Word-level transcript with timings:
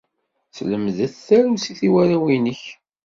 Teslemded 0.47 1.11
tarusit 1.27 1.79
i 1.87 1.89
warraw-inek. 1.93 2.63